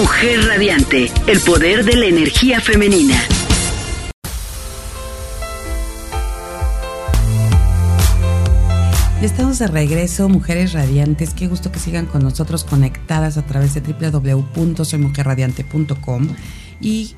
[0.00, 3.22] Mujer Radiante, el poder de la energía femenina.
[9.20, 11.34] Estamos de regreso, mujeres radiantes.
[11.34, 16.28] Qué gusto que sigan con nosotros conectadas a través de www.soymujerradiante.com
[16.80, 17.14] y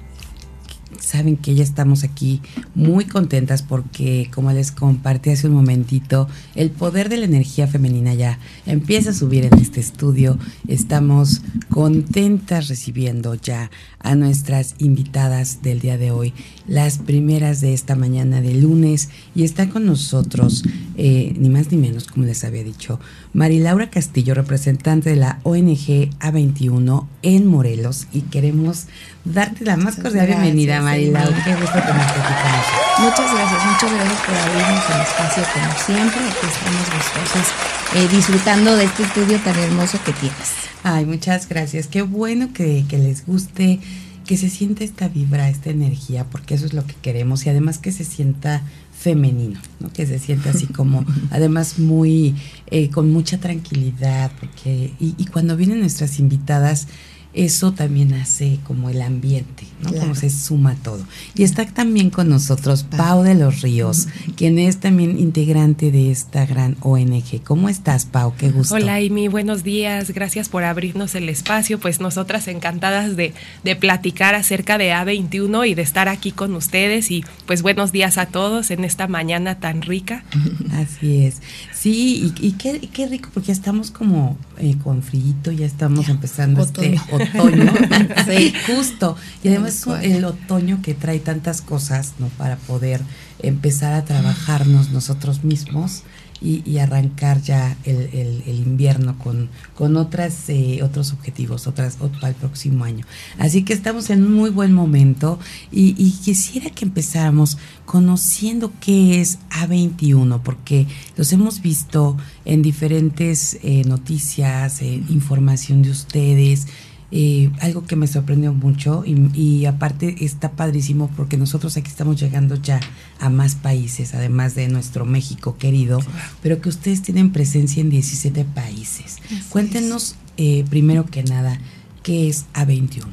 [1.02, 2.40] saben que ya estamos aquí
[2.74, 8.14] muy contentas porque, como les compartí hace un momentito, el poder de la energía femenina
[8.14, 10.38] ya empieza a subir en este estudio.
[10.68, 13.70] Estamos contentas recibiendo ya
[14.02, 16.34] a nuestras invitadas del día de hoy,
[16.66, 20.64] las primeras de esta mañana de lunes, y está con nosotros,
[20.96, 23.00] eh, ni más ni menos, como les había dicho,
[23.32, 28.86] Marilaura Castillo, representante de la ONG A21 en Morelos, y queremos
[29.24, 31.44] darte la más cordial bienvenida, Marilaura.
[31.44, 32.92] Qué gusto tenerte aquí con nosotros.
[32.98, 36.20] Muchas gracias, muchas gracias por abrirnos el espacio como siempre.
[36.20, 37.48] Aquí estamos gustosas
[37.94, 40.62] eh, disfrutando de este estudio tan hermoso que tienes.
[40.84, 41.86] Ay, muchas gracias.
[41.86, 43.78] Qué bueno que, que les guste,
[44.24, 47.78] que se sienta esta vibra, esta energía, porque eso es lo que queremos y además
[47.78, 49.92] que se sienta femenino, ¿no?
[49.92, 52.34] que se sienta así como, además muy,
[52.70, 56.88] eh, con mucha tranquilidad, porque, y, y cuando vienen nuestras invitadas,
[57.34, 59.92] eso también hace como el ambiente, ¿no?
[59.92, 61.04] Como se suma todo.
[61.34, 66.44] Y está también con nosotros Pau de los Ríos, quien es también integrante de esta
[66.44, 67.42] gran ONG.
[67.42, 68.34] ¿Cómo estás, Pau?
[68.36, 68.74] Qué gusto.
[68.74, 70.10] Hola, Amy, buenos días.
[70.10, 71.80] Gracias por abrirnos el espacio.
[71.80, 73.32] Pues nosotras encantadas de,
[73.64, 77.10] de platicar acerca de A21 y de estar aquí con ustedes.
[77.10, 80.24] Y pues buenos días a todos en esta mañana tan rica.
[80.72, 81.40] Así es.
[81.82, 86.06] Sí, y, y qué, qué, rico, porque ya estamos como eh, con frío, ya estamos
[86.06, 86.92] ya, empezando otoño.
[86.94, 87.72] este otoño.
[88.24, 89.16] sí, justo.
[89.42, 92.28] Y además el otoño que trae tantas cosas, ¿no?
[92.38, 93.00] Para poder
[93.40, 96.04] empezar a trabajarnos nosotros mismos
[96.42, 102.34] y, y arrancar ya el, invierno con, con otras, eh, otros objetivos, otras para el
[102.34, 103.04] próximo año.
[103.38, 105.38] Así que estamos en un muy buen momento
[105.70, 110.86] y, y quisiera que empezáramos conociendo qué es A21, porque
[111.16, 116.66] los hemos visto en diferentes eh, noticias, eh, información de ustedes.
[117.14, 122.18] Eh, algo que me sorprendió mucho y, y, aparte está padrísimo porque nosotros aquí estamos
[122.18, 122.80] llegando ya
[123.20, 126.00] a más países, además de nuestro México querido,
[126.42, 129.18] pero que ustedes tienen presencia en 17 países.
[129.26, 131.60] Así Cuéntenos eh, primero que nada,
[132.02, 133.04] ¿qué es A21?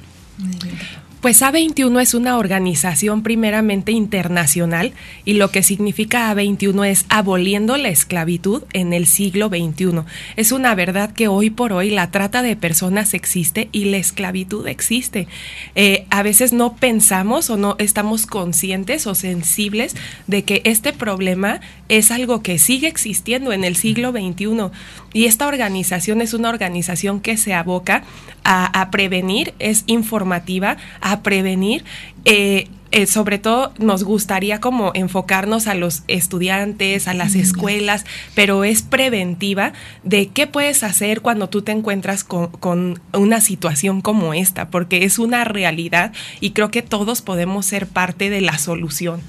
[1.22, 4.94] Pues A21 es una organización primeramente internacional
[5.26, 10.04] y lo que significa A21 es aboliendo la esclavitud en el siglo XXI.
[10.38, 14.66] Es una verdad que hoy por hoy la trata de personas existe y la esclavitud
[14.66, 15.28] existe.
[15.76, 19.98] Eh, a veces no pensamos o no estamos conscientes o sensibles
[20.28, 21.60] de que este problema
[21.90, 24.72] es algo que sigue existiendo en el siglo XXI
[25.12, 28.04] y esta organización es una organización que se aboca
[28.52, 30.78] a, prevenir, es informativa,
[31.18, 31.84] prevenir.
[32.26, 38.04] Eh, eh, sobre todo nos gustaría como enfocarnos a los estudiantes, a las escuelas,
[38.34, 44.02] pero es preventiva de qué puedes hacer cuando tú te encuentras con, con, una situación
[44.02, 48.58] como esta, porque es una realidad y creo que todos podemos ser parte de la
[48.58, 49.22] solución.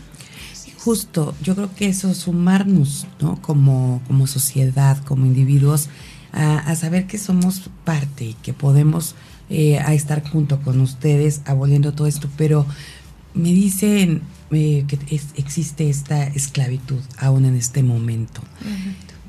[0.79, 3.43] Justo, yo creo que eso, sumarnos, ¿no?
[3.43, 5.91] Como, como sociedad, como individuos,
[6.33, 9.15] a, a saber que somos parte y que podemos
[9.51, 12.67] eh, a estar junto con ustedes aboliendo todo esto, pero
[13.35, 14.23] me dicen
[14.53, 18.43] eh, que es, existe esta esclavitud aún en este momento.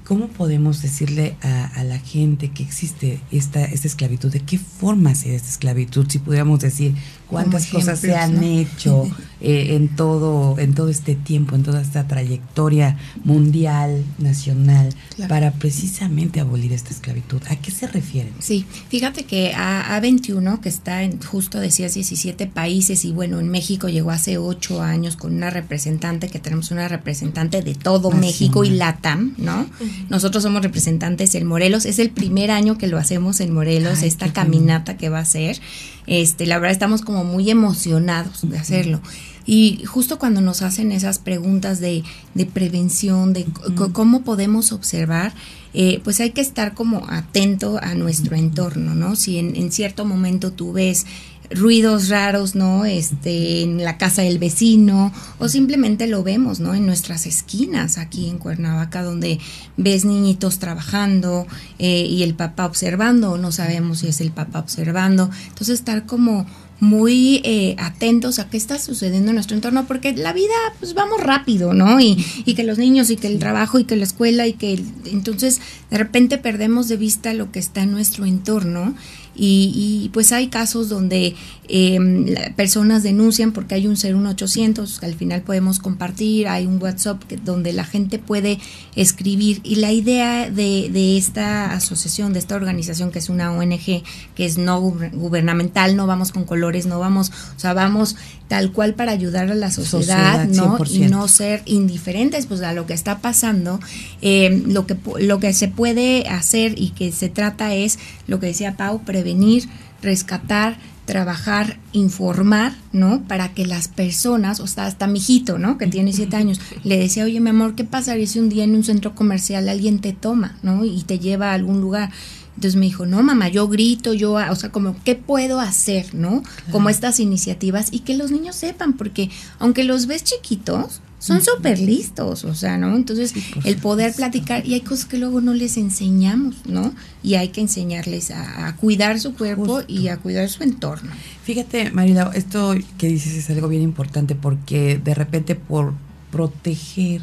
[0.04, 4.31] ¿Cómo podemos decirle a, a, la gente que existe esta, esta esclavitud?
[4.31, 6.06] ¿De qué forma se esta esclavitud?
[6.10, 6.96] Si pudiéramos decir
[7.28, 8.42] cuántas cosas se han ¿no?
[8.44, 9.10] hecho
[9.44, 15.29] eh, en, todo, en todo este tiempo, en toda esta trayectoria mundial, nacional, claro.
[15.29, 17.41] para precisamente abolir esta esclavitud.
[17.50, 18.34] ¿A qué se refieren?
[18.40, 23.50] Sí, fíjate que a, A21, que está en, justo decías, 17 países, y bueno, en
[23.50, 28.63] México llegó hace 8 años con una representante, que tenemos una representante de todo México
[28.63, 29.62] y LATAM, ¿no?
[29.62, 30.09] Uh -huh.
[30.09, 34.07] Nosotros somos representantes en Morelos, es el primer año que lo hacemos en Morelos, Ay,
[34.07, 35.60] esta caminata que va a ser.
[36.07, 39.01] Este, la verdad estamos como muy emocionados de hacerlo.
[39.46, 42.04] Y justo cuando nos hacen esas preguntas de,
[42.34, 43.92] de prevención, de uh -huh.
[43.92, 45.34] cómo podemos observar,
[45.74, 49.16] eh, pues hay que estar como atento a nuestro entorno, ¿no?
[49.16, 51.06] Si en, en cierto momento tú ves
[51.54, 52.86] ruidos raros, ¿no?
[52.86, 56.74] Este, en la casa del vecino, o simplemente lo vemos, ¿no?
[56.74, 59.40] En nuestras esquinas aquí en Cuernavaca, donde
[59.78, 61.48] ves niñitos trabajando
[61.80, 65.30] eh, y el papá observando, o no sabemos si es el papá observando.
[65.50, 66.46] Entonces, estar como
[66.81, 71.22] muy eh, atentos a qué está sucediendo en nuestro entorno, porque la vida, pues vamos
[71.22, 72.01] rápido, ¿no?
[72.01, 74.74] Y, y que los niños, y que el trabajo, y que la escuela, y que
[74.74, 75.62] el, entonces
[75.92, 78.95] de repente perdemos de vista lo que está en nuestro entorno
[79.36, 81.36] y, pues hay casos donde
[81.68, 82.25] em,
[82.56, 87.72] personas denuncian porque hay un 01800 que al final podemos compartir, hay un WhatsApp donde
[87.74, 88.60] la gente puede
[88.95, 94.04] escribir y la idea de, de, esta asociación, de esta organización que es una ONG,
[94.36, 98.16] que es no gubernamental, no vamos con colores, no vamos, o sea, vamos
[98.51, 100.78] tal cual para ayudar a la sociedad, ¿no?
[100.89, 103.80] Y no ser indiferentes pues a lo que está pasando.
[104.22, 107.98] Em, lo, que, lo que se puede hacer y que se trata es,
[108.28, 109.69] lo que decía Pau, prevenir,
[110.01, 113.23] rescatar, trabajar, informar, ¿no?
[113.27, 115.77] Para que las personas, o sea, hasta mi hijito, ¿no?
[115.77, 118.75] Que tiene siete años, le decía, oye, mi amor, ¿qué pasaría si un día en
[118.75, 120.85] un centro comercial alguien te toma, ¿no?
[120.85, 122.12] Y te lleva a algún lugar.
[122.56, 126.44] Entonces me dijo, no, mamá, yo grito, yo, o sea, como, ¿qué puedo hacer, no?
[126.71, 129.29] Como estas iniciativas y que los niños sepan, porque
[129.59, 132.95] aunque los ves chiquitos, son súper listos, o sea, ¿no?
[132.95, 133.33] Entonces,
[133.63, 136.95] el poder platicar, y hay cosas que luego no les enseñamos, ¿no?
[137.21, 141.12] Y hay que enseñarles a, cuidar su cuerpo y a cuidar su entorno.
[141.44, 145.94] Fíjate, Marila, esto que dices es algo bien importante porque de repente por
[146.31, 147.21] proteger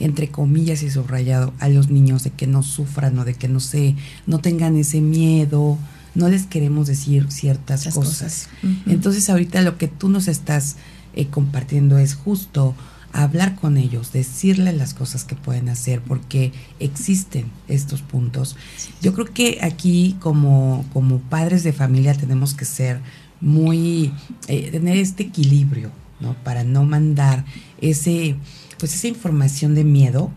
[0.00, 3.60] entre comillas y subrayado a los niños de que no sufran o de que no
[3.60, 3.94] se
[4.26, 5.78] no tengan ese miedo
[6.14, 8.48] no les queremos decir ciertas cosas,
[8.86, 10.76] entonces ahorita lo que tú nos estás
[11.14, 12.74] eh, compartiendo es justo
[13.12, 18.56] hablar con ellos, decirles las cosas que pueden hacer, porque existen estos puntos.
[19.00, 23.00] Yo creo que aquí como, como padres de familia tenemos que ser
[23.40, 24.12] muy,
[24.48, 26.34] eh, tener este equilibrio, ¿no?
[26.42, 27.44] Para no mandar
[27.80, 28.36] ese,
[28.78, 30.30] pues esa información de miedo,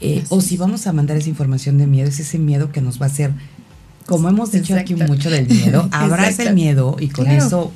[0.00, 3.00] eh, o si vamos a mandar esa información de miedo, es ese miedo que nos
[3.00, 3.32] va a hacer,
[4.06, 7.72] como hemos dicho aquí mucho del miedo, abraza el miedo y con eso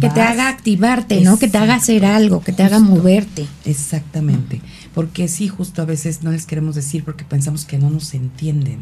[0.00, 1.38] que te haga activarte, ¿no?
[1.38, 3.46] Que te haga hacer algo, que te haga moverte.
[3.64, 4.60] Exactamente.
[4.94, 8.80] Porque sí, justo a veces no les queremos decir porque pensamos que no nos entienden.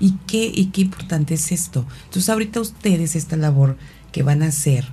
[0.00, 1.86] ¿Y qué, y qué importante es esto?
[2.04, 3.76] Entonces, ahorita ustedes, esta labor
[4.12, 4.86] que van a hacer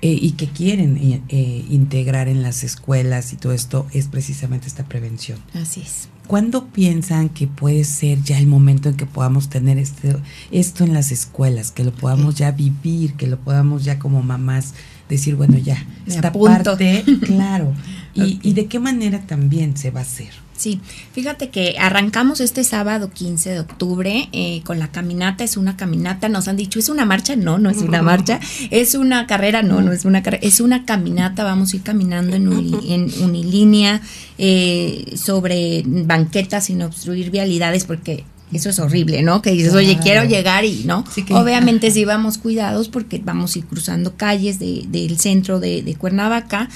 [0.00, 4.66] eh, y que quieren eh, eh, integrar en las escuelas y todo esto, es precisamente
[4.66, 5.38] esta prevención.
[5.54, 6.08] Así es.
[6.28, 10.14] ¿Cuándo piensan que puede ser ya el momento en que podamos tener este,
[10.50, 14.74] esto en las escuelas, que lo podamos ya vivir, que lo podamos ya como mamás
[15.08, 17.72] decir, bueno, ya, esta parte, claro.
[18.14, 20.30] Y, ¿Y de qué manera también se va a hacer?
[20.58, 20.80] Sí,
[21.12, 26.28] fíjate que arrancamos este sábado 15 de octubre eh, con la caminata, es una caminata,
[26.28, 27.36] nos han dicho, ¿es una marcha?
[27.36, 28.40] No, no es una marcha,
[28.72, 32.34] es una carrera, no, no es una carrera, es una caminata, vamos a ir caminando
[32.34, 34.02] en, en unilínea
[34.36, 39.42] eh, sobre banquetas sin obstruir vialidades porque eso es horrible, ¿no?
[39.42, 41.04] Que dices, oye, quiero llegar y, ¿no?
[41.30, 45.94] Obviamente sí vamos cuidados porque vamos a ir cruzando calles de, del centro de, de
[45.94, 46.68] Cuernavaca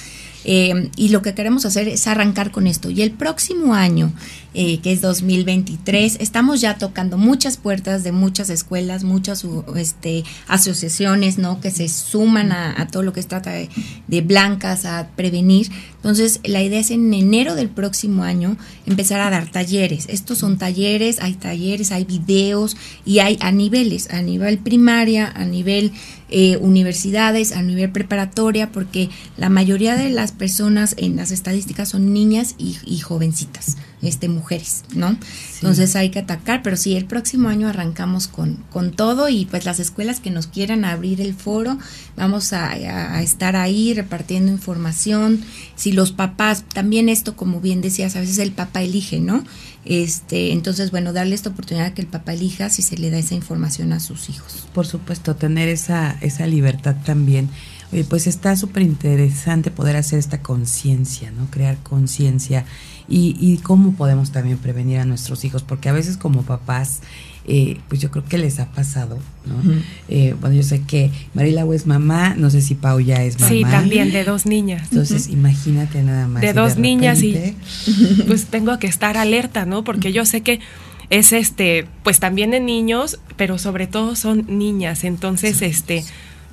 [0.43, 2.89] eh, y lo que queremos hacer es arrancar con esto.
[2.89, 4.11] Y el próximo año,
[4.53, 9.45] eh, que es 2023, estamos ya tocando muchas puertas de muchas escuelas, muchas
[9.75, 11.59] este, asociaciones, ¿no?
[11.59, 13.69] Que se suman a, todo lo que se trata de,
[14.07, 15.71] de, blancas, a prevenir.
[15.95, 20.05] Entonces, la idea es en enero del próximo año empezar a dar talleres.
[20.09, 22.75] Estos son talleres, hay talleres, hay videos
[23.05, 25.93] y hay a niveles, a nivel primaria, a nivel
[26.35, 32.13] eh, universidades, a nivel preparatoria, porque la mayoría de las personas en las estadísticas son
[32.13, 35.17] niñas y, jovencitas, este, mujeres, ¿no?
[35.55, 39.65] Entonces hay que atacar, pero sí, el próximo año arrancamos con, con todo y pues
[39.65, 41.77] las escuelas que nos quieran abrir el foro,
[42.17, 45.41] vamos a, a estar ahí repartiendo información.
[45.75, 49.43] Si los papás, también esto, como bien decías, a veces el papá elige, ¿no?
[49.85, 53.35] Este, entonces, bueno, darle esta oportunidad que el papá elija si se le da esa
[53.35, 54.67] información a sus hijos.
[54.73, 57.49] Por supuesto, tener esa, esa libertad también.
[57.93, 61.45] Oye, pues está súper interesante poder hacer esta conciencia, ¿no?
[61.51, 62.65] Crear conciencia
[63.07, 67.01] y, y cómo podemos también prevenir a nuestros hijos, porque a veces como papás
[67.45, 69.73] eh, pues yo creo que les ha pasado, ¿no?
[70.07, 73.49] Eh, bueno, yo sé que Marila es mamá, no sé si Pau ya es mamá.
[73.49, 74.87] Sí, también, de dos niñas.
[74.91, 76.41] Entonces, imagínate nada más.
[76.41, 77.55] De dos niñas y
[78.27, 79.83] pues tengo que estar alerta, ¿no?
[79.83, 80.61] Porque yo sé que
[81.09, 86.05] es este, pues también de niños, pero sobre todo son niñas, entonces este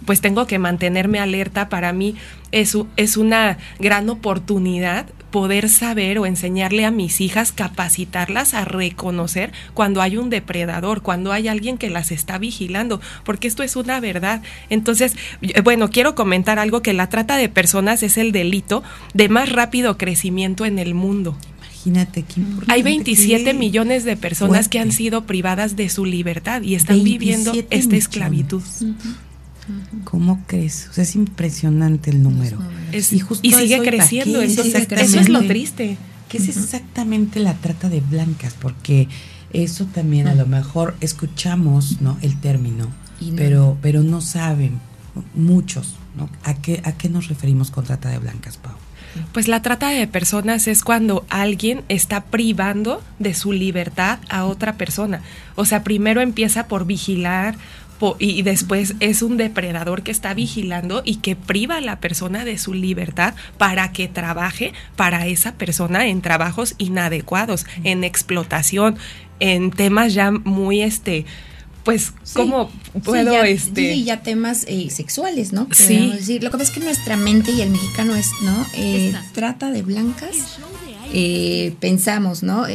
[0.07, 1.69] pues tengo que mantenerme alerta.
[1.69, 2.15] Para mí
[2.53, 9.53] es, es una gran oportunidad poder saber o enseñarle a mis hijas, capacitarlas a reconocer
[9.75, 14.01] cuando hay un depredador, cuando hay alguien que las está vigilando, porque esto es una
[14.01, 14.43] verdad.
[14.69, 18.83] Entonces, eh, bueno, quiero comentar algo que la trata de personas es el delito
[19.15, 21.37] de más rápido crecimiento en el mundo.
[21.87, 22.73] Imagínate qué importante.
[22.73, 27.53] Hay 27 millones de personas que han sido privadas de su libertad y están viviendo
[27.71, 28.63] esta esclavitud.
[30.05, 30.89] ¿Cómo crees?
[30.91, 32.59] O sea, es impresionante el número.
[32.93, 35.97] y, sigue creciendo, eso es lo triste.
[36.29, 38.55] ¿Qué es exactamente la trata de blancas?
[38.61, 39.09] Porque
[39.53, 42.17] eso también a lo mejor escuchamos, ¿no?
[42.23, 42.89] El término.
[43.37, 44.79] pero, pero no saben,
[45.35, 46.29] muchos, ¿no?
[46.45, 48.75] ¿A qué, ¿A qué nos referimos con trata de blancas, Pau?
[49.33, 54.75] Pues la trata de personas es cuando alguien está privando de su libertad a otra
[54.75, 55.21] persona.
[55.57, 57.57] O sea, primero empieza por vigilar
[58.19, 62.59] y después es un depredador que está vigilando y que priva a la persona de
[62.59, 68.97] su libertad para que trabaje para esa persona en trabajos inadecuados, en explotación,
[69.39, 71.27] en temas ya muy este
[71.85, 72.71] pues cómo
[73.05, 76.13] puedo ya, este sí, ya temas eh, sexuales no sí.
[76.13, 76.43] Decir.
[76.45, 79.81] lo que pasa es que nuestra mente y el mexicano es no eh, trata de
[79.81, 80.59] blancas
[81.13, 82.67] eh, pensamos no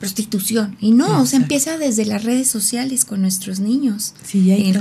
[0.00, 4.14] prostitución y no o sea empieza desde las redes sociales con nuestros niños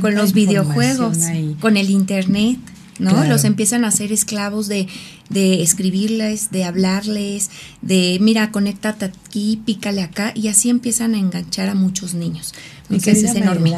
[0.01, 1.17] con los videojuegos
[1.60, 2.60] con el internet
[3.00, 3.24] ¿no?
[3.25, 4.88] Los empiezan a hacer esclavos de,
[5.29, 7.50] de escribirles, de hablarles,
[7.82, 12.53] de mira, conéctate aquí, pícale acá, y así empiezan a enganchar a muchos niños.
[12.89, 13.74] Entonces es enorme.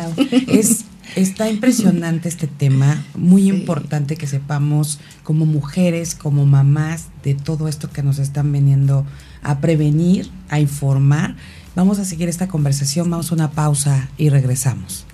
[0.48, 0.86] Es,
[1.16, 7.90] está impresionante este tema, muy importante que sepamos como mujeres, como mamás, de todo esto
[7.90, 9.06] que nos están veniendo
[9.42, 11.36] a prevenir, a informar.
[11.76, 15.06] Vamos a seguir esta conversación, vamos a una pausa y regresamos.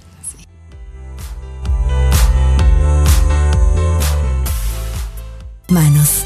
[5.70, 6.24] manos.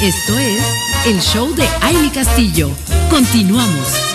[0.00, 0.62] Esto es
[1.06, 2.70] el show de Aile Castillo.
[3.10, 4.11] Continuamos.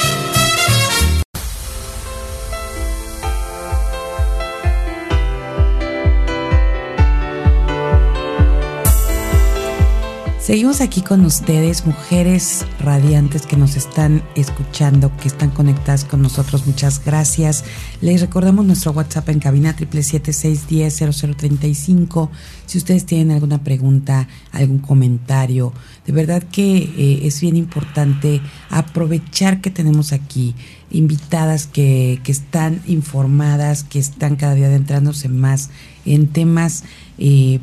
[10.48, 16.66] Seguimos aquí con ustedes, mujeres radiantes que nos están escuchando, que están conectadas con nosotros.
[16.66, 17.66] Muchas gracias.
[18.00, 22.30] Les recordamos nuestro WhatsApp en cabina 777-0035.
[22.66, 25.74] Si ustedes tienen alguna pregunta, algún comentario,
[26.06, 28.40] de verdad que eh, es bien importante
[28.70, 30.56] aprovechar que tenemos aquí
[30.92, 35.72] invitadas que, que, están informadas, que están cada día adentrándose más
[36.06, 36.86] en temas
[37.18, 37.60] eh,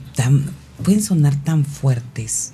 [0.83, 2.54] pueden sonar tan fuertes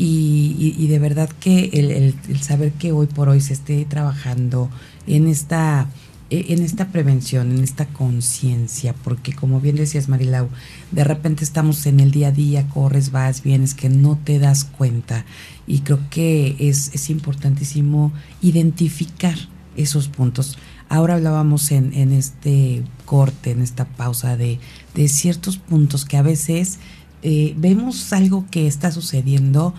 [0.00, 4.70] y, de verdad que el, saber que hoy por hoy se esté trabajando
[5.08, 5.88] en esta
[6.30, 10.48] e, en esta prevención, en esta conciencia, porque como bien decías Marilau,
[10.92, 14.64] de repente estamos en el día a día, corres, vas, vienes, que no te das
[14.64, 15.24] cuenta.
[15.66, 19.36] Y creo que es, es importantísimo identificar
[19.76, 20.58] esos puntos.
[20.88, 24.60] Ahora hablábamos en, en este corte, en esta pausa, de,
[24.94, 26.78] de ciertos puntos que a veces
[27.22, 29.74] eh, vemos algo que está sucediendo,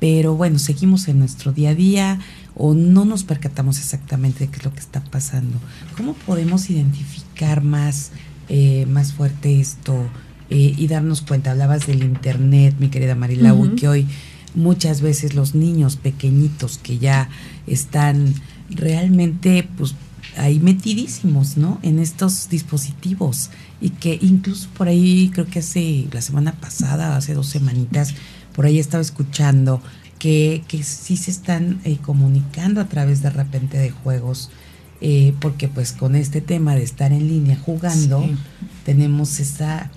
[0.00, 2.20] pero bueno, seguimos en nuestro día a día
[2.56, 5.58] o no nos percatamos exactamente de qué es lo que está pasando.
[5.96, 8.12] ¿Cómo podemos identificar más,
[8.48, 9.96] eh, más fuerte esto
[10.50, 11.50] eh, y darnos cuenta?
[11.50, 14.06] Hablabas del Internet, mi querida Marilau, y que hoy
[14.54, 17.28] muchas veces los niños pequeñitos que ya
[17.66, 18.34] están
[18.70, 19.94] realmente pues
[20.36, 21.78] ahí metidísimos, ¿no?
[21.82, 23.50] En estos dispositivos
[23.80, 28.14] y que incluso por ahí creo que hace la semana pasada, hace dos semanitas,
[28.54, 29.82] por ahí estaba escuchando
[30.18, 34.50] que, que sí se están eh, comunicando a través de repente de juegos,
[35.00, 38.24] eh, porque pues con este tema de estar en línea jugando,
[38.84, 39.90] tenemos esa,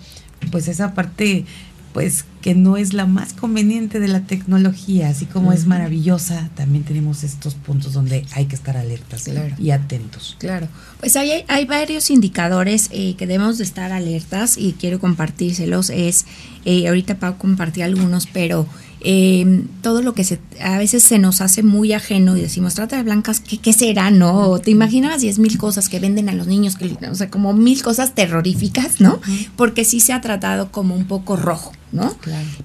[0.51, 1.45] pues esa parte
[1.93, 6.85] pues que no es la más conveniente de la tecnología, así como es maravillosa, también
[6.85, 10.37] tenemos estos puntos donde hay que estar alertas y atentos.
[10.39, 10.69] Claro,
[11.01, 15.89] pues hay, hay varios indicadores eh, que debemos de estar alertas y quiero compartírselos.
[15.89, 16.25] Es,
[16.63, 18.65] eh, ahorita Pau compartir algunos, pero
[19.01, 22.95] eh, todo lo que se, a veces se nos hace muy ajeno y decimos, trata
[22.95, 24.57] de blancas, ¿qué, qué será, no?
[24.59, 27.83] ¿Te imaginas diez mil cosas que venden a los niños, que, o sea, como mil
[27.83, 29.19] cosas terroríficas, ¿no?
[29.55, 31.73] Porque sí se ha tratado como un poco rojo.
[31.91, 32.15] ¿No?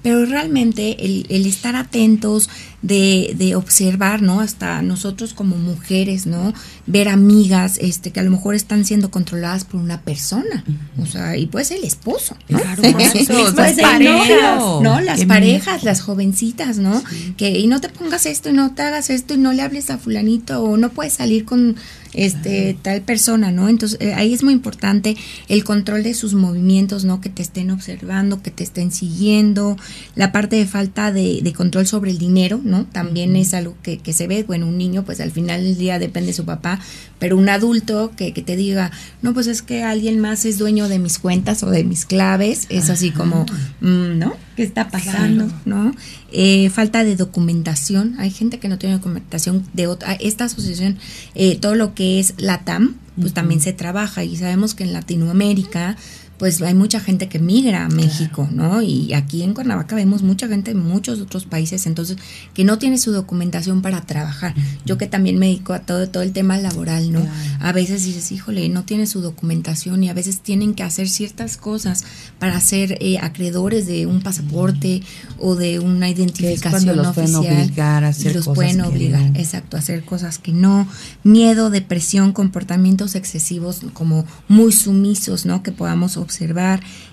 [0.01, 2.49] Pero realmente el, el estar atentos,
[2.83, 4.41] de, de, observar, ¿no?
[4.41, 6.53] Hasta nosotros como mujeres, ¿no?
[6.85, 10.65] Ver amigas, este, que a lo mejor están siendo controladas por una persona,
[11.01, 12.59] o sea, y puede ser el esposo, ¿no?
[12.59, 14.99] Claro, las parejas, ¿no?
[14.99, 17.01] Las parejas, las jovencitas, ¿no?
[17.37, 19.89] Que, y no te pongas esto, y no te hagas esto, y no le hables
[19.89, 21.77] a fulanito, o no puedes salir con
[22.13, 23.69] este tal persona, ¿no?
[23.69, 25.15] Entonces eh, ahí es muy importante
[25.47, 27.21] el control de sus movimientos, ¿no?
[27.21, 29.77] Que te estén observando, que te estén siguiendo,
[30.15, 32.85] la parte de falta de, de control sobre el dinero, ¿no?
[32.85, 35.99] También es algo que, que, se ve, bueno, un niño pues al final del día
[35.99, 36.79] depende de su papá,
[37.19, 38.91] pero un adulto que, que te diga,
[39.21, 42.67] no, pues es que alguien más es dueño de mis cuentas o de mis claves,
[42.69, 43.45] es así como,
[43.81, 44.35] mm, ¿no?
[44.55, 45.51] ¿Qué está pasando?
[45.65, 45.95] ¿No?
[46.31, 50.97] Eh, falta de documentación, hay gente que no tiene documentación de otra, esta asociación,
[51.33, 54.93] eh, todo lo que es la TAM, pues también se trabaja y sabemos que en
[54.93, 55.97] Latinoamérica
[56.43, 58.81] pues hay mucha gente que migra a México, ¿no?
[58.81, 62.17] Y aquí en Cuernavaca vemos mucha gente de muchos otros países, entonces,
[62.53, 64.53] que no tiene su documentación para trabajar.
[64.85, 67.25] Yo que también me dedico a todo, todo el tema laboral, ¿no?
[67.61, 71.55] A veces dices, híjole, no tiene su documentación y a veces tienen que hacer ciertas
[71.55, 72.03] cosas
[72.39, 75.01] para ser eh, acreedores de un pasaporte
[75.39, 77.41] o de una identificación los oficial.
[77.41, 80.89] Pueden obligar a hacer los pueden obligar, exacto, a hacer cosas que no.
[81.23, 85.63] Miedo, depresión, comportamientos excesivos como muy sumisos, ¿no?
[85.63, 86.32] Que podamos observar,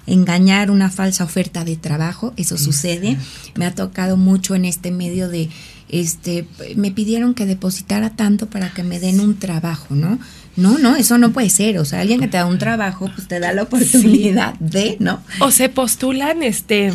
[0.07, 3.17] engañar una falsa oferta de trabajo, eso sucede.
[3.55, 5.49] Me ha tocado mucho en este medio de,
[5.89, 6.47] este,
[6.77, 10.19] me pidieron que depositara tanto para que me den un trabajo, ¿no?
[10.57, 11.79] No, no, eso no puede ser.
[11.79, 15.23] O sea, alguien que te da un trabajo, pues te da la oportunidad de, ¿no?
[15.41, 16.93] O se postulan este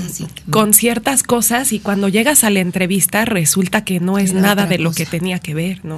[0.49, 4.77] con ciertas cosas y cuando llegas a la entrevista resulta que no es nada de
[4.77, 5.97] lo que tenía que ver, ¿no?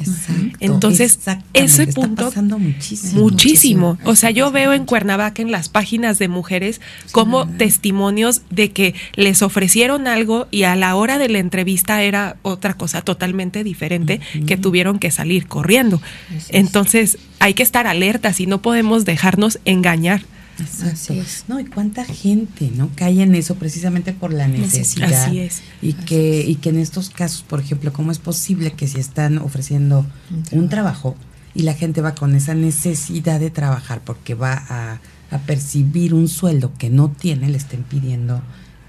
[0.59, 1.19] Entonces,
[1.53, 3.97] ese punto muchísimo, muchísimo.
[4.03, 8.95] O sea, yo veo en Cuernavaca en las páginas de mujeres como testimonios de que
[9.15, 14.21] les ofrecieron algo y a la hora de la entrevista era otra cosa totalmente diferente
[14.45, 16.01] que tuvieron que salir corriendo.
[16.49, 20.21] Entonces, hay que estar alertas y no podemos dejarnos engañar.
[20.59, 21.45] Así es.
[21.47, 22.89] No, y cuánta gente, ¿no?
[22.95, 25.11] Cae en eso precisamente por la necesidad.
[25.11, 25.61] Así es.
[25.81, 29.37] Y que, y que en estos casos, por ejemplo, ¿cómo es posible que si están
[29.37, 30.05] ofreciendo
[30.51, 31.15] un trabajo
[31.53, 34.99] y la gente va con esa necesidad de trabajar porque va a,
[35.45, 38.41] percibir un sueldo que no tiene, le estén pidiendo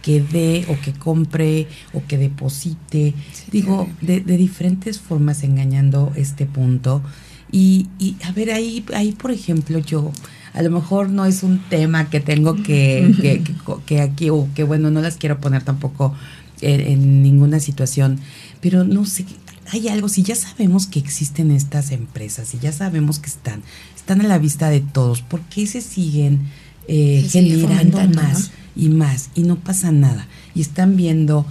[0.03, 3.13] que dé o que compre o que deposite,
[3.51, 7.03] digo, de, de diferentes formas engañando este punto
[7.51, 10.13] y, y a ver, ahí, ahí, por ejemplo, yo,
[10.53, 13.43] a lo mejor no es un tema que tengo que, que,
[13.87, 16.15] que, aquí, o que bueno, no las quiero poner tampoco
[16.61, 18.19] en, ninguna situación,
[18.61, 19.25] pero no sé,
[19.71, 23.63] hay algo, si ya sabemos que existen estas empresas, si ya sabemos que están,
[23.97, 26.41] están a la vista de todos, ¿por qué se siguen
[26.87, 30.27] eh, generando más y más y no pasa nada?
[30.55, 31.47] Y están viendo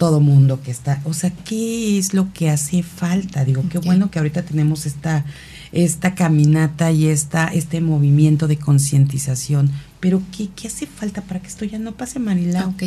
[0.00, 3.44] todo mundo que está, o sea, ¿qué es lo que hace falta?
[3.44, 5.26] Digo, qué bueno que ahorita tenemos esta
[5.72, 11.48] esta caminata y esta este movimiento de concientización, pero ¿qué, ¿qué hace falta para que
[11.48, 12.66] esto ya no pase, Marila?
[12.68, 12.84] Ok.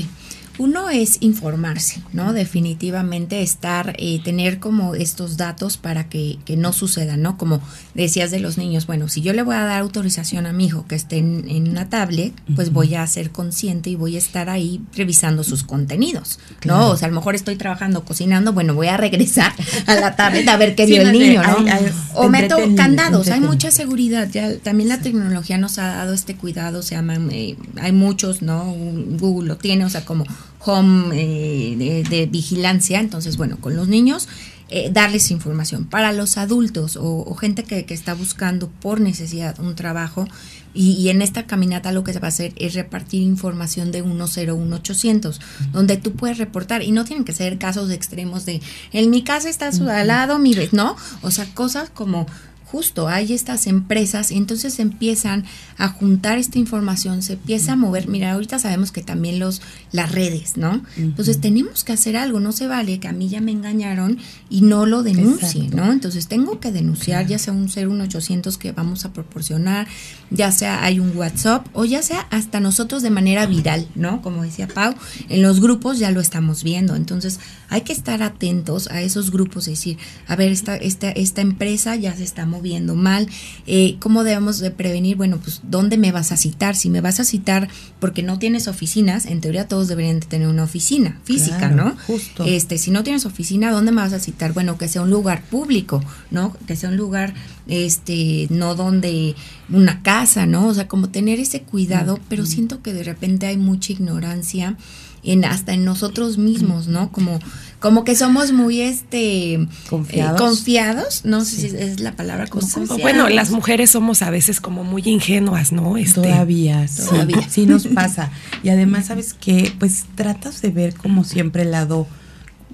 [0.59, 2.31] Uno es informarse, ¿no?
[2.31, 7.39] Definitivamente estar, eh, tener como estos datos para que, que, no suceda, ¿no?
[7.39, 7.59] Como
[7.95, 10.85] decías de los niños, bueno, si yo le voy a dar autorización a mi hijo
[10.87, 14.79] que esté en, una tablet, pues voy a ser consciente y voy a estar ahí
[14.95, 16.89] revisando sus contenidos, ¿no?
[16.89, 19.53] O sea, a lo mejor estoy trabajando, cocinando, bueno, voy a regresar
[19.87, 21.65] a la tablet a ver qué vio el niño, ¿no?
[22.13, 26.83] o meto candados, hay mucha seguridad, ya también la tecnología nos ha dado este cuidado,
[26.83, 28.75] se llaman, eh, hay muchos, ¿no?
[29.17, 30.25] Google lo tiene, o sea, como
[30.65, 32.99] home eh, de, vigilancia.
[32.99, 34.27] Entonces, bueno, con los niños,
[34.69, 35.85] eh, darles información.
[35.85, 40.27] Para los adultos o, gente que, está buscando por necesidad un trabajo,
[40.75, 45.39] y, en esta caminata lo que se va a hacer es repartir información de 101-800,
[45.71, 48.59] donde tú puedes reportar, y no tienen que ser casos extremos de,
[48.91, 50.95] en mi casa está al lado, mi vez, ¿no?
[51.21, 52.25] O sea, cosas como
[52.73, 55.45] justo hay estas empresas y entonces empiezan
[55.77, 58.07] a juntar esta información, se empieza a mover.
[58.07, 60.81] Mira, ahorita sabemos que también los las redes, ¿no?
[60.97, 64.17] Entonces tenemos que hacer algo, no se vale que a mí ya me engañaron
[64.49, 65.91] y no lo denuncie, ¿no?
[65.91, 69.87] Entonces tengo que denunciar, ya sea un 01800 que vamos a proporcionar,
[70.31, 74.23] ya sea hay un WhatsApp o ya sea hasta nosotros de manera viral, ¿no?
[74.23, 74.95] Como decía Pau,
[75.29, 76.95] en los grupos ya lo estamos viendo.
[76.95, 81.41] Entonces, hay que estar atentos a esos grupos, es decir, a ver, esta esta esta
[81.41, 83.27] empresa ya se está moviendo viendo mal,
[83.67, 85.17] eh, ¿cómo debemos de prevenir?
[85.17, 86.75] Bueno, pues ¿dónde me vas a citar?
[86.75, 90.47] Si me vas a citar porque no tienes oficinas, en teoría todos deberían de tener
[90.47, 91.95] una oficina física, ¿no?
[92.07, 92.45] Justo.
[92.45, 94.53] Este, si no tienes oficina, ¿dónde me vas a citar?
[94.53, 96.57] Bueno, que sea un lugar público, ¿no?
[96.65, 97.35] Que sea un lugar,
[97.67, 99.35] este, no donde
[99.69, 100.67] una casa, ¿no?
[100.67, 104.77] O sea, como tener ese cuidado, pero siento que de repente hay mucha ignorancia
[105.23, 107.11] en hasta en nosotros mismos, ¿no?
[107.11, 107.39] Como
[107.83, 112.65] como que somos muy este eh, confiados, confiados no sé si es la palabra como
[112.65, 117.41] pues, bueno las mujeres somos a veces como muy ingenuas no este, todavía todavía.
[117.41, 118.31] Sí, sí nos pasa.
[118.63, 122.07] Y además sabes que pues tratas de ver como siempre el lado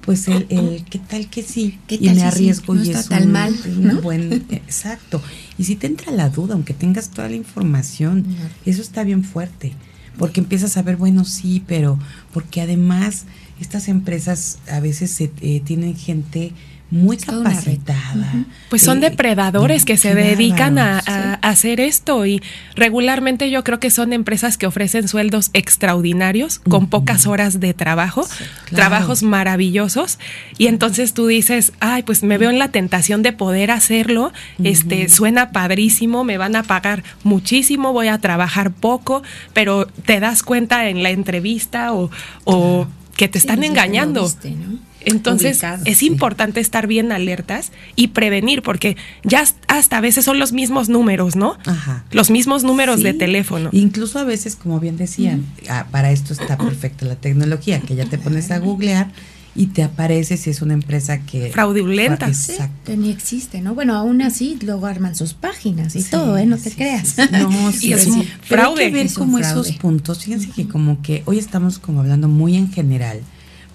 [0.02, 3.00] pues el, el qué tal que sí ¿Qué tal y me arriesgo no y está
[3.00, 4.00] es tan mal ¿no?
[4.02, 5.20] buen exacto.
[5.58, 8.24] Y si te entra la duda aunque tengas toda la información
[8.64, 9.74] eso está bien fuerte
[10.20, 11.98] porque empiezas a ver bueno sí pero
[12.34, 13.24] porque además
[13.58, 16.52] estas empresas a veces eh, tienen gente
[16.90, 18.44] muy capacitada.
[18.68, 20.98] Pues son eh, depredadores que se dedican a,
[21.42, 22.42] hacer esto y
[22.74, 28.26] regularmente yo creo que son empresas que ofrecen sueldos extraordinarios con pocas horas de trabajo,
[28.70, 30.18] trabajos maravillosos.
[30.58, 35.08] Y entonces tú dices, ay, pues me veo en la tentación de poder hacerlo, este
[35.08, 39.22] suena padrísimo, me van a pagar muchísimo, voy a trabajar poco,
[39.52, 42.10] pero te das cuenta en la entrevista o,
[42.44, 44.28] o que te están engañando.
[45.04, 50.52] Entonces es importante estar bien alertas y prevenir, porque ya hasta a veces son los
[50.52, 51.56] mismos números, ¿no?
[51.64, 52.04] Ajá.
[52.10, 53.70] Los mismos números de teléfono.
[53.72, 58.06] Incluso a veces, como bien decían, ah, para esto está perfecta la tecnología, que ya
[58.06, 59.08] te pones a googlear
[59.54, 62.28] y te aparece si es una empresa que fraudulenta.
[62.28, 62.96] Exacto.
[62.96, 66.70] ni existe no bueno aún así luego arman sus páginas y todo eh no te
[66.70, 67.16] creas.
[67.32, 68.08] no sí, es
[68.42, 70.24] fraude hay que ver como esos puntos.
[70.24, 73.20] Fíjense que como que hoy estamos como hablando muy en general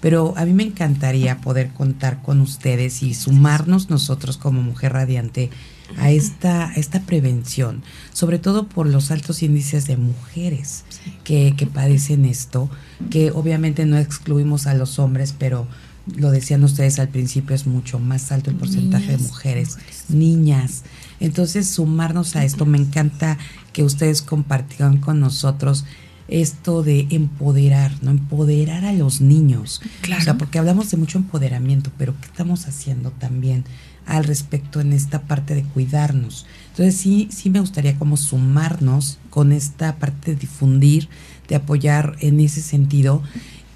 [0.00, 5.50] pero a mí me encantaría poder contar con ustedes y sumarnos nosotros como Mujer Radiante
[5.98, 7.82] a esta, esta prevención,
[8.12, 10.84] sobre todo por los altos índices de mujeres
[11.24, 12.68] que, que padecen esto,
[13.10, 15.66] que obviamente no excluimos a los hombres, pero
[16.14, 19.78] lo decían ustedes al principio, es mucho más alto el porcentaje de mujeres,
[20.08, 20.84] niñas.
[21.18, 23.38] Entonces, sumarnos a esto, me encanta
[23.72, 25.84] que ustedes compartieran con nosotros
[26.28, 28.10] esto de empoderar, ¿no?
[28.10, 29.80] Empoderar a los niños.
[30.00, 30.20] Claro.
[30.20, 33.64] O sea, porque hablamos de mucho empoderamiento, pero ¿qué estamos haciendo también
[34.06, 36.46] al respecto en esta parte de cuidarnos?
[36.70, 41.08] Entonces sí, sí me gustaría como sumarnos con esta parte de difundir,
[41.48, 43.22] de apoyar en ese sentido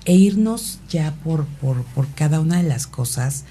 [0.04, 3.44] e irnos ya por, por, por cada una de las cosas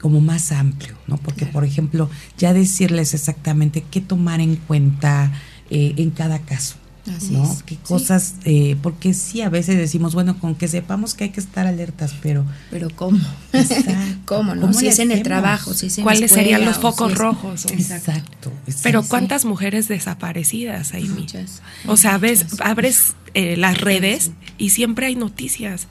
[0.00, 1.16] como más amplio, ¿no?
[1.16, 5.32] Porque, por ejemplo, ya decirles exactamente qué tomar en cuenta
[5.70, 6.76] eh, en cada caso.
[7.06, 7.56] Así ¿no?
[7.66, 11.40] Qué cosas, eh, porque sí, a veces decimos, bueno, con que sepamos que hay que
[11.40, 12.46] estar alertas, pero...
[12.70, 13.20] Pero ¿cómo?
[14.24, 14.72] ¿Cómo, no?
[14.72, 17.66] si es en el trabajo, si es en ¿Cuáles serían los focos rojos?
[17.70, 21.04] Exacto, Pero ¿cuántas mujeres desaparecidas hay?
[21.04, 21.60] Muchas.
[21.86, 25.88] O sea, ves, abres eh, las redes y siempre hay noticias.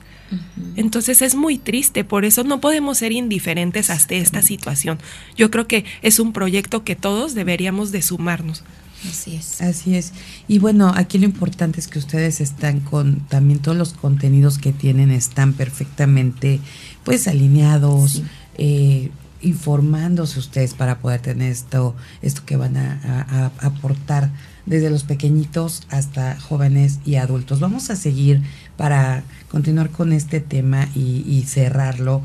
[0.74, 4.98] Entonces es muy triste, por eso no podemos ser indiferentes hasta esta situación.
[5.36, 8.64] Yo creo que es un proyecto que todos deberíamos de sumarnos.
[9.08, 9.60] Así es.
[9.60, 10.12] Así es.
[10.48, 14.72] Y bueno, aquí lo importante es que ustedes están con también todos los contenidos que
[14.72, 16.60] tienen están perfectamente
[17.04, 18.22] pues alineados,
[18.56, 19.10] eh,
[19.42, 24.30] informándose ustedes para poder tener esto, esto que van a, aportar
[24.64, 27.60] desde los pequeñitos hasta jóvenes y adultos.
[27.60, 28.42] Vamos a seguir
[28.76, 32.22] para continuar con este tema y, cerrarlo.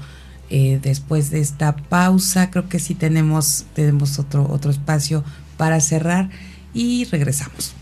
[0.52, 5.24] Eh, después de esta pausa, creo que sí tenemos, tenemos otro, otro espacio
[5.58, 6.30] para cerrar
[6.80, 7.74] y regresamos.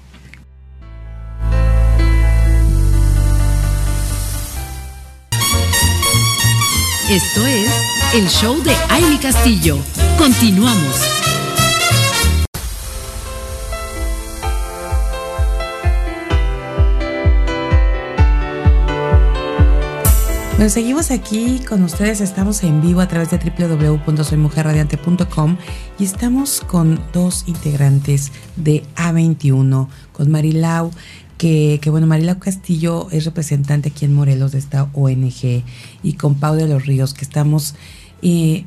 [7.10, 7.72] Esto es
[8.16, 9.78] el show de Aile Castillo.
[10.18, 11.27] Continuamos.
[20.58, 25.56] Bueno, seguimos aquí con ustedes, estamos en vivo a través de www.soymujerradiante.com
[26.00, 30.89] y estamos con dos integrantes de A21, con Marilau,
[31.38, 35.62] que, que, bueno, Marilau Castillo es representante aquí en Morelos de esta ONG
[36.02, 37.76] y con Pau de los Ríos, que estamos
[38.24, 38.65] eh,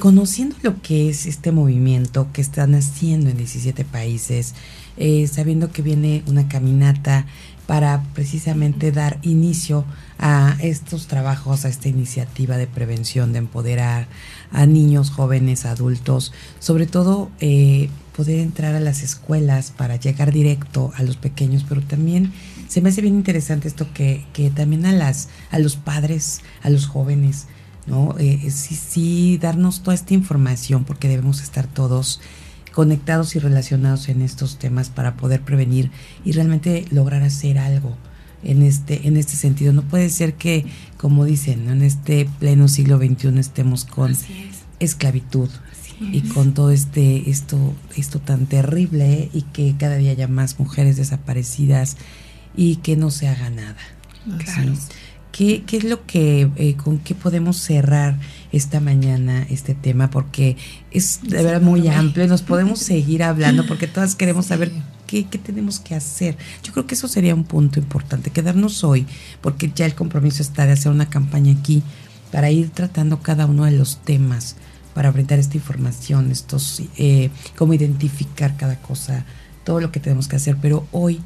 [0.00, 4.54] conociendo lo que es este movimiento que están haciendo en 17 países,
[4.96, 7.26] eh, sabiendo que viene una caminata
[7.68, 9.84] para precisamente dar inicio
[10.18, 14.08] a estos trabajos, a esta iniciativa de prevención, de empoderar
[14.50, 20.92] a niños, jóvenes, adultos, sobre todo eh, poder entrar a las escuelas para llegar directo
[20.96, 22.32] a los pequeños, pero también
[22.68, 26.70] se me hace bien interesante esto que, que también a las a los padres, a
[26.70, 27.48] los jóvenes,
[27.86, 28.14] ¿no?
[28.18, 32.22] Eh, sí, sí, darnos toda esta información porque debemos estar todos
[32.78, 35.90] conectados y relacionados en estos temas para poder prevenir
[36.24, 37.96] y realmente lograr hacer algo
[38.44, 39.72] en este, en este sentido.
[39.72, 40.64] No puede ser que,
[40.96, 44.16] como dicen, en este pleno siglo XXI estemos con
[44.78, 45.48] esclavitud
[46.00, 50.96] y con todo este, esto, esto tan terrible y que cada día haya más mujeres
[50.96, 51.96] desaparecidas
[52.56, 53.76] y que no se haga nada.
[54.44, 54.74] Claro.
[55.32, 58.18] ¿Qué, ¿Qué, es lo que, eh, con qué podemos cerrar
[58.50, 60.10] esta mañana este tema?
[60.10, 60.56] Porque
[60.90, 64.72] es de verdad muy amplio y nos podemos seguir hablando porque todas queremos saber
[65.06, 66.36] qué, qué, tenemos que hacer.
[66.62, 69.06] Yo creo que eso sería un punto importante, quedarnos hoy,
[69.40, 71.82] porque ya el compromiso está de hacer una campaña aquí
[72.32, 74.56] para ir tratando cada uno de los temas,
[74.94, 79.24] para brindar esta información, estos, eh, cómo identificar cada cosa,
[79.64, 80.56] todo lo que tenemos que hacer.
[80.60, 81.20] Pero hoy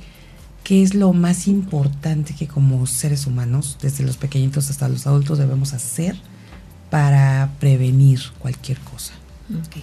[0.65, 5.39] qué es lo más importante que como seres humanos, desde los pequeñitos hasta los adultos,
[5.39, 6.17] debemos hacer
[6.91, 9.15] para prevenir cualquier cosa.
[9.67, 9.83] Okay.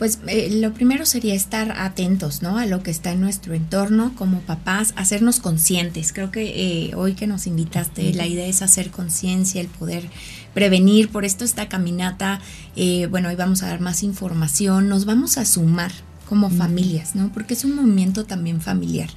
[0.00, 2.56] Pues eh, lo primero sería estar atentos, ¿no?
[2.56, 6.14] A lo que está en nuestro entorno como papás, hacernos conscientes.
[6.14, 10.08] Creo que eh, hoy que nos invitaste, la idea es hacer conciencia, el poder
[10.54, 11.10] prevenir.
[11.10, 12.40] Por esto esta caminata,
[12.76, 15.92] eh, bueno, hoy vamos a dar más información, nos vamos a sumar
[16.30, 17.32] como familias, ¿no?
[17.32, 19.10] Porque es un movimiento también familiar.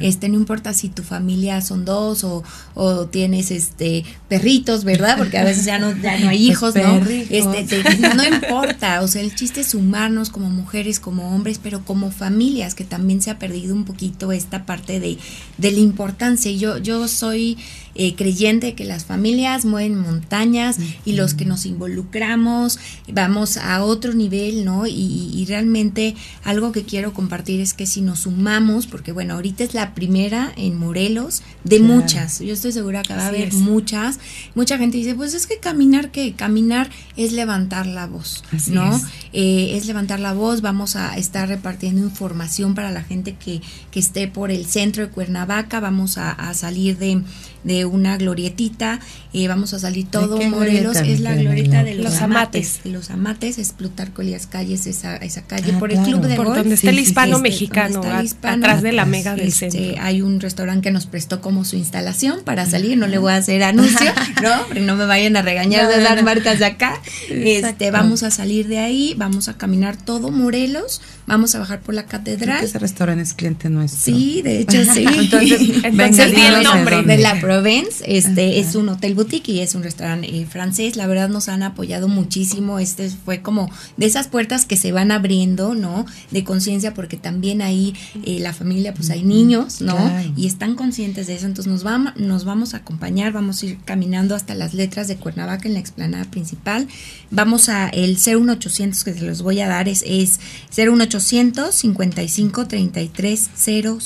[0.00, 5.18] Este, no importa si tu familia son dos o, o, tienes este perritos, ¿verdad?
[5.18, 7.00] Porque a veces ya no, ya no hay hijos, ¿no?
[7.28, 7.82] Este,
[8.14, 12.76] no importa, o sea, el chiste es sumarnos como mujeres, como hombres, pero como familias,
[12.76, 15.18] que también se ha perdido un poquito esta parte de,
[15.58, 16.52] de la importancia.
[16.52, 17.58] Yo, yo soy
[17.94, 22.78] eh, creyente que las familias mueven montañas y los que nos involucramos
[23.12, 24.86] vamos a otro nivel, ¿no?
[24.86, 29.74] Y, realmente algo que quiero compartir es que si nos sumamos, porque bueno, ahorita es
[29.74, 34.20] la primera en Morelos de muchas, yo estoy segura que va a haber muchas,
[34.54, 38.94] mucha gente dice, pues es que caminar, que caminar es levantar la voz, ¿no?
[38.94, 39.02] Es.
[39.32, 39.86] Eh, es.
[39.86, 44.50] levantar la voz, vamos a estar repartiendo información para la gente que, que esté por
[44.50, 47.22] el centro de Cuernavaca, vamos a salir de
[47.64, 49.00] de una glorietita,
[49.32, 52.80] eh, vamos a salir todo Morelos, es la glorieta de los, amates.
[52.84, 56.54] los amates, es Plutarco Elías Calles, esa, esa calle, ah, por el club de por
[56.54, 58.02] donde está el hispano mexicano,
[58.42, 60.02] atrás de la mega del este, centro.
[60.02, 63.36] Hay un restaurante que nos prestó como su instalación para salir, no le voy a
[63.36, 64.80] hacer anuncio, ¿no?
[64.80, 67.00] No me vayan a regañar de dar marcas de acá.
[67.28, 71.94] Este, vamos a salir de ahí, vamos a caminar todo Morelos, vamos a bajar por
[71.94, 72.64] la catedral.
[72.64, 74.00] ese restaurante es cliente nuestro.
[74.00, 75.04] Sí, de hecho sí.
[75.14, 79.82] entonces, entonces el nombre de la Provence, este es un hotel boutique y es un
[79.82, 80.94] restaurante eh, francés.
[80.94, 82.78] La verdad nos han apoyado muchísimo.
[82.78, 86.06] Este fue como de esas puertas que se van abriendo, ¿no?
[86.30, 87.92] De conciencia, porque también ahí
[88.24, 89.98] eh, la familia, pues hay niños, ¿no?
[90.36, 91.46] Y están conscientes de eso.
[91.46, 95.16] Entonces nos vamos, nos vamos a acompañar, vamos a ir caminando hasta las letras de
[95.16, 96.86] Cuernavaca en la explanada principal.
[97.32, 100.38] Vamos a el 01800 que se los voy a dar es, es
[100.76, 103.98] 01800 55 33 000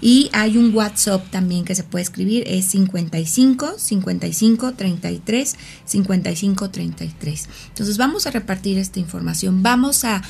[0.00, 7.48] y hay un WhatsApp también que se puede escribir, es 55 55 33 55 33.
[7.68, 10.22] Entonces vamos a repartir esta información, vamos a,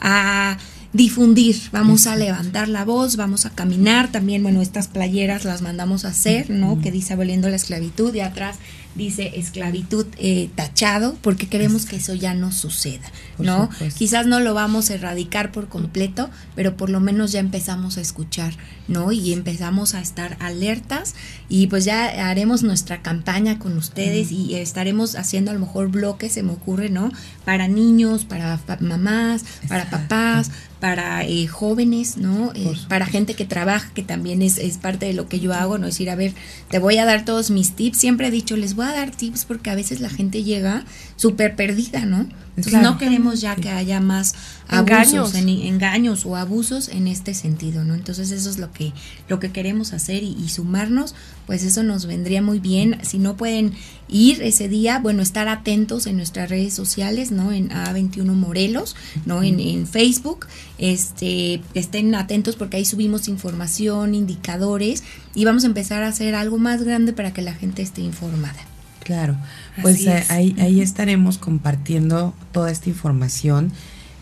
[0.00, 0.58] a
[0.92, 6.04] difundir, vamos a levantar la voz, vamos a caminar, también, bueno, estas playeras las mandamos
[6.04, 6.80] a hacer, ¿no?
[6.80, 8.56] Que dice aboliendo la esclavitud y atrás
[8.94, 13.68] dice esclavitud eh, tachado, porque queremos que eso ya no suceda, ¿no?
[13.96, 18.00] Quizás no lo vamos a erradicar por completo, pero por lo menos ya empezamos a
[18.00, 18.54] escuchar,
[18.88, 19.12] ¿no?
[19.12, 21.14] Y empezamos a estar alertas
[21.48, 26.32] y pues ya haremos nuestra campaña con ustedes y estaremos haciendo a lo mejor bloques,
[26.32, 27.10] se me ocurre, ¿no?
[27.44, 30.50] Para niños, para mamás, para papás,
[30.84, 32.52] para eh, jóvenes, ¿no?
[32.54, 35.78] Eh, para gente que trabaja, que también es, es parte de lo que yo hago,
[35.78, 35.86] ¿no?
[35.86, 36.34] Es decir, a ver,
[36.68, 37.96] te voy a dar todos mis tips.
[37.96, 40.84] Siempre he dicho, les voy a dar tips porque a veces la gente llega
[41.16, 42.28] súper perdida, ¿no?
[42.56, 44.34] Entonces no queremos ya que haya más
[44.68, 46.24] abusos, engaños.
[46.24, 47.94] o abusos en este sentido, ¿no?
[47.94, 48.92] Entonces eso es lo que,
[49.28, 51.14] lo que queremos hacer y, sumarnos,
[51.46, 52.98] pues eso nos vendría muy bien.
[53.02, 53.72] Si no pueden
[54.08, 57.50] ir ese día, bueno, estar atentos en nuestras redes sociales, ¿no?
[57.50, 58.94] En A21 Morelos,
[59.26, 59.42] ¿no?
[59.42, 60.46] En, en Facebook,
[60.78, 65.02] este, estén atentos porque ahí subimos información, indicadores
[65.34, 68.73] y vamos a empezar a hacer algo más grande para que la gente esté informada.
[69.04, 69.36] Claro,
[69.82, 73.70] pues eh, ahí, ahí estaremos compartiendo toda esta información.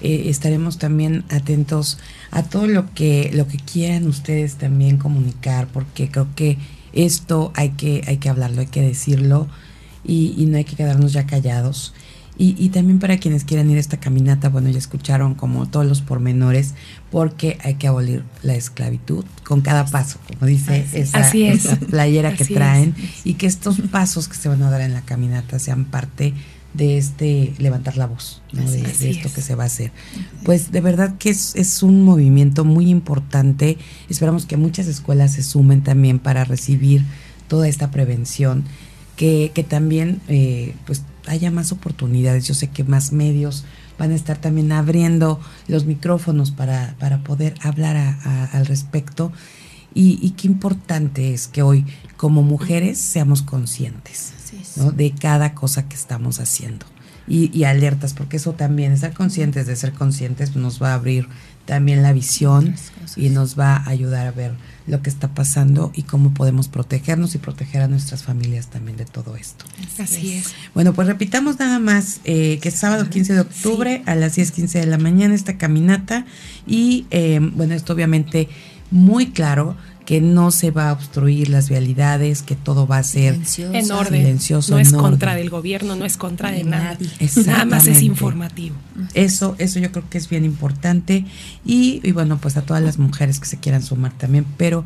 [0.00, 1.98] Eh, estaremos también atentos
[2.32, 6.58] a todo lo que lo que quieran ustedes también comunicar, porque creo que
[6.92, 9.46] esto hay que hay que hablarlo, hay que decirlo
[10.04, 11.94] y, y no hay que quedarnos ya callados.
[12.38, 15.84] Y, y, también para quienes quieran ir a esta caminata, bueno, ya escucharon como todos
[15.84, 16.74] los pormenores,
[17.10, 21.30] porque hay que abolir la esclavitud con cada paso, como dice esa,
[21.90, 25.58] playera que traen, y que estos pasos que se van a dar en la caminata
[25.58, 26.32] sean parte
[26.72, 29.92] de este levantar la voz, de, esto que se va a hacer.
[30.42, 33.76] Pues de verdad que es, es un movimiento muy importante.
[34.08, 37.04] Esperamos que muchas escuelas se sumen también para recibir
[37.46, 38.64] toda esta prevención,
[39.16, 42.46] que, que también eh, pues haya más oportunidades.
[42.46, 43.64] Yo sé que más medios
[43.98, 47.96] van a estar también abriendo los micrófonos para, para poder hablar
[48.52, 49.32] al respecto.
[49.94, 51.84] Y, qué importante es que hoy
[52.16, 54.32] como mujeres seamos conscientes
[54.96, 56.86] de cada cosa que estamos haciendo
[57.28, 61.28] y, y, alertas, porque eso también, estar conscientes de ser conscientes nos va a abrir
[61.66, 62.74] también la visión
[63.16, 64.54] y nos va a ayudar a ver
[64.86, 69.04] lo que está pasando y cómo podemos protegernos y proteger a nuestras familias también de
[69.04, 69.64] todo esto.
[69.98, 70.54] Así es.
[70.74, 74.80] Bueno, pues repitamos nada más eh, que es sábado 15 de octubre a las 10.15
[74.80, 76.26] de la mañana esta caminata
[76.66, 78.48] y eh, bueno, esto obviamente
[78.90, 79.76] muy claro
[80.12, 84.20] que no se va a obstruir las vialidades, que todo va a ser en orden.
[84.20, 87.08] Silencioso, no es contra del gobierno, no es contra de, nadie.
[87.46, 88.76] Nada más es informativo.
[89.14, 91.24] Eso, eso yo creo que es bien importante.
[91.64, 94.84] Y, y, bueno, pues a todas las mujeres que se quieran sumar también, pero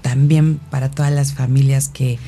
[0.00, 2.20] también para todas las familias que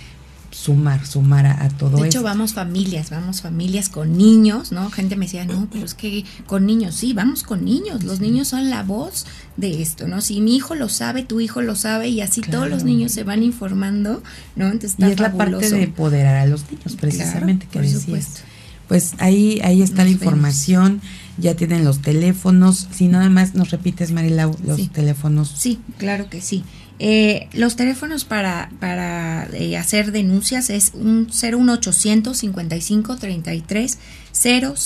[0.60, 4.90] sumar, sumar a, todo De hecho, vamos familias, vamos familias con niños, ¿no?
[4.90, 8.48] Gente me decía, no, pero es que con niños, sí, vamos con niños, los niños
[8.48, 10.20] son la voz de esto, ¿no?
[10.20, 13.24] Si mi hijo lo sabe, tu hijo lo sabe y así todos los niños se
[13.24, 14.22] van informando,
[14.54, 14.66] ¿no?
[14.66, 18.42] Entonces y es la parte de empoderar a los niños, precisamente, que decías.
[18.86, 21.00] Pues ahí, ahí está la información,
[21.38, 22.88] ya tienen los teléfonos.
[22.90, 25.54] Si nada más nos repites, Marilau, los teléfonos.
[25.56, 26.64] Sí, claro que sí.
[27.02, 33.98] Eh, los teléfonos para, para eh, hacer denuncias es un 01800 55 33
[34.32, 34.76] 000, o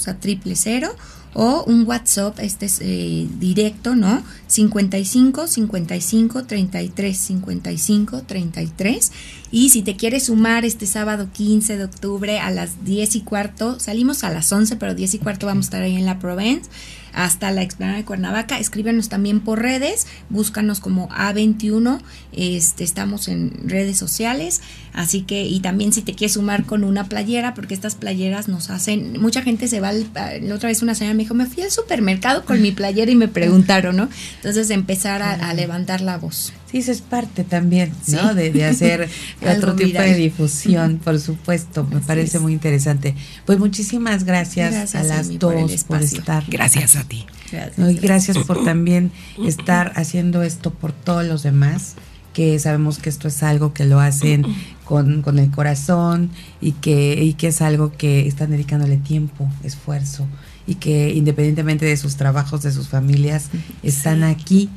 [0.00, 0.96] sea, triple cero,
[1.34, 4.24] o un WhatsApp, este es eh, directo, ¿no?
[4.48, 9.12] 55 55 33 55 33.
[9.52, 13.78] Y si te quieres sumar este sábado 15 de octubre a las 10 y cuarto,
[13.78, 16.70] salimos a las 11, pero 10 y cuarto vamos a estar ahí en la Provence
[17.16, 18.58] hasta la explanada de Cuernavaca.
[18.58, 21.98] Escríbenos también por redes, búscanos como A21,
[22.32, 24.60] este, estamos en redes sociales,
[24.92, 28.68] así que, y también si te quieres sumar con una playera, porque estas playeras nos
[28.68, 31.70] hacen, mucha gente se va, la otra vez una señora me dijo, me fui al
[31.70, 34.08] supermercado con mi playera y me preguntaron, ¿no?
[34.36, 36.52] Entonces empezar a, levantar la voz.
[36.76, 38.34] Sí, eso es parte también, ¿no?
[38.34, 39.08] De, hacer
[39.56, 43.14] otro tipo de difusión, por supuesto, me parece muy interesante.
[43.46, 46.44] Pues muchísimas gracias, a las dos por, estar.
[46.48, 47.24] Gracias a ti.
[47.50, 49.10] Gracias, y gracias por también
[49.42, 51.94] estar haciendo esto por todos los demás,
[52.34, 54.44] que sabemos que esto es algo que lo hacen
[54.84, 56.28] con, con el corazón
[56.60, 60.26] y que, y que es algo que están dedicándole tiempo, esfuerzo
[60.66, 63.48] y que independientemente de sus trabajos, de sus familias,
[63.82, 64.68] están aquí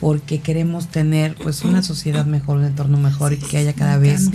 [0.00, 4.30] porque queremos tener pues una sociedad mejor, un entorno mejor y que haya cada vez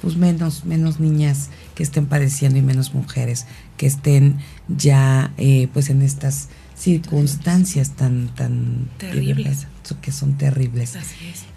[0.00, 3.46] pues menos, menos niñas que estén padeciendo y menos mujeres
[3.76, 9.66] que estén ya eh, pues en estas circunstancias tan tan terribles.
[10.00, 10.96] que son terribles.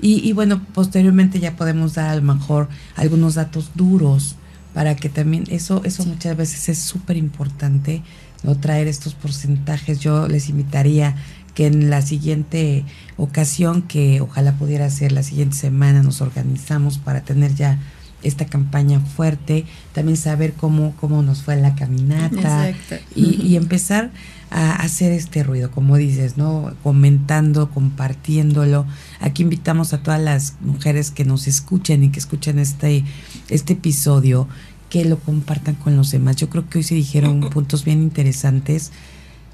[0.02, 4.36] Y, y, bueno posteriormente ya podemos dar a lo mejor algunos datos duros
[4.74, 8.02] para que también eso eso muchas veces es súper importante
[8.44, 10.00] no traer estos porcentajes.
[10.00, 11.16] Yo les invitaría
[11.54, 12.84] que en la siguiente
[13.18, 17.80] ocasión, que ojalá pudiera ser la siguiente semana, nos organizamos para tener ya
[18.24, 22.74] esta campaña fuerte, también saber cómo, cómo nos fue la caminata
[23.16, 24.12] y, y, empezar
[24.50, 26.74] a hacer este ruido, como dices, ¿no?
[26.84, 28.86] Comentando, compartiéndolo.
[29.20, 33.04] Aquí invitamos a todas las mujeres que nos escuchen y que escuchen este,
[33.50, 34.48] este episodio,
[34.89, 36.38] que lo compartan con los demás.
[36.38, 38.92] Yo creo que hoy se dijeron puntos bien interesantes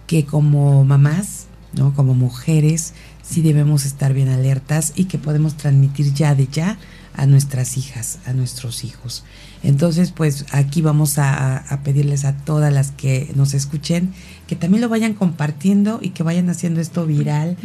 [0.06, 1.94] que como mamás ¿no?
[1.94, 6.78] Como mujeres sí debemos estar bien alertas y que podemos transmitir ya de ya
[7.14, 9.24] a nuestras hijas, a nuestros hijos.
[9.62, 14.14] Entonces, pues aquí vamos a, pedirles a todas las que nos escuchen
[14.48, 17.58] que también lo vayan compartiendo y que vayan haciendo esto viral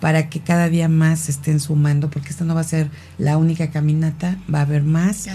[0.00, 3.36] para que cada día más se estén sumando, porque esta no va a ser la
[3.36, 5.28] única caminata, va a haber más.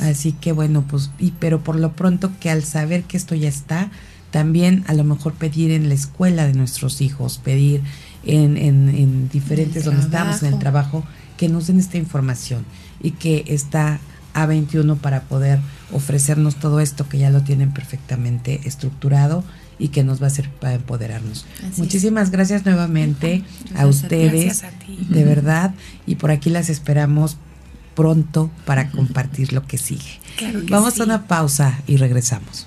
[0.00, 3.48] Así, que bueno, pues, y, pero por lo pronto que al saber que esto ya
[3.48, 3.90] está,
[4.34, 7.82] también a lo mejor pedir en la escuela de nuestros hijos, pedir
[8.24, 11.04] en, en, diferentes donde estamos en el trabajo,
[11.36, 12.64] que nos den esta información
[13.00, 14.00] y que está
[14.34, 15.60] A21 para poder
[15.92, 19.44] ofrecernos todo esto que ya lo tienen perfectamente estructurado
[19.78, 21.46] y que nos va a hacer para empoderarnos.
[21.76, 23.44] Muchísimas gracias nuevamente
[23.76, 24.64] a ustedes,
[25.10, 25.74] de verdad,
[26.06, 27.36] y por aquí las esperamos
[27.94, 30.18] pronto para compartir lo que sigue.
[30.68, 32.66] Vamos a una pausa y regresamos.